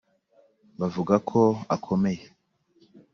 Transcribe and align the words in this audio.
bavuga 0.79 1.15
ko 1.29 1.39
akomeye 1.75 2.23